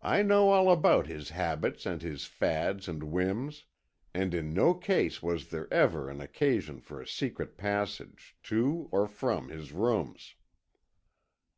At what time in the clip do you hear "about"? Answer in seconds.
0.72-1.08